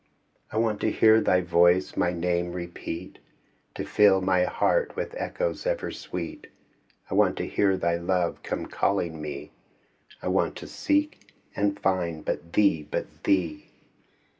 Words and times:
I 0.51 0.57
want 0.57 0.81
to 0.81 0.89
hear 0.89 1.21
thy 1.21 1.41
voice 1.41 1.95
my 1.95 2.11
name 2.11 2.53
repeat, 2.53 3.19
To 3.75 3.85
fill 3.85 4.19
my 4.19 4.45
heart 4.45 4.95
with 4.95 5.13
echoes 5.15 5.67
ever 5.67 5.91
sweet; 5.91 6.47
I 7.11 7.13
want 7.13 7.37
to 7.37 7.45
hear 7.47 7.77
thy 7.77 7.97
love 7.97 8.41
come 8.41 8.65
calling 8.65 9.21
me, 9.21 9.51
I. 10.19 10.27
want 10.27 10.55
to 10.55 10.65
seek 10.65 11.31
and 11.55 11.79
find 11.79 12.25
but 12.25 12.53
thee, 12.53 12.87
but 12.89 13.05
thee. 13.25 13.67